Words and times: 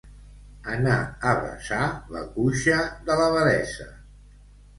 Anar 0.75 0.95
a 1.31 1.33
besar 1.43 1.81
la 2.15 2.25
cuixa 2.39 2.79
de 3.11 3.19
l'abadessa. 3.21 3.87